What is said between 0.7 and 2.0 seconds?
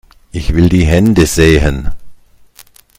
Hände sehen!